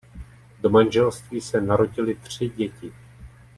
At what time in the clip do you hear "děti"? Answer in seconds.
2.49-2.93